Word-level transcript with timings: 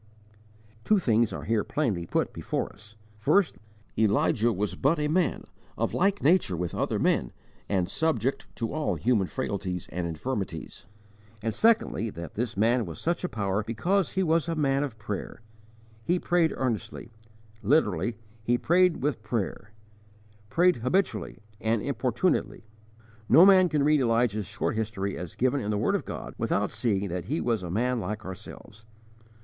Two 0.83 0.97
things 0.97 1.31
are 1.31 1.43
here 1.43 1.63
plainly 1.63 2.07
put 2.07 2.33
before 2.33 2.73
us: 2.73 2.95
first, 3.19 3.59
that 3.95 4.01
Elijah 4.01 4.51
was 4.51 4.73
but 4.73 4.97
a 4.97 5.07
man, 5.07 5.43
of 5.77 5.93
like 5.93 6.23
nature 6.23 6.57
with 6.57 6.73
other 6.73 6.97
men 6.97 7.31
and 7.69 7.87
subject 7.87 8.47
to 8.55 8.73
all 8.73 8.95
human 8.95 9.27
frailties 9.27 9.87
and 9.91 10.07
infirmities; 10.07 10.87
and, 11.43 11.53
secondly, 11.53 12.09
that 12.09 12.33
this 12.33 12.57
man 12.57 12.87
was 12.87 12.99
such 12.99 13.23
a 13.23 13.29
power 13.29 13.63
because 13.63 14.13
he 14.13 14.23
was 14.23 14.47
a 14.47 14.55
man 14.55 14.81
of 14.81 14.97
prayer: 14.97 15.39
he 16.03 16.17
prayed 16.17 16.51
earnestly; 16.57 17.11
literally 17.61 18.17
"he 18.41 18.57
prayed 18.57 19.03
with 19.03 19.21
prayer"; 19.21 19.69
prayed 20.49 20.77
habitually 20.77 21.37
and 21.59 21.79
importunately. 21.83 22.65
No 23.29 23.45
man 23.45 23.69
can 23.69 23.83
read 23.83 24.01
Elijah's 24.01 24.47
short 24.47 24.75
history 24.75 25.15
as 25.15 25.35
given 25.35 25.61
in 25.61 25.69
the 25.69 25.77
word 25.77 25.93
of 25.93 26.05
God, 26.05 26.33
without 26.39 26.71
seeing 26.71 27.07
that 27.09 27.25
he 27.25 27.39
was 27.39 27.61
a 27.61 27.69
man 27.69 27.99
like 27.99 28.25
ourselves. 28.25 28.87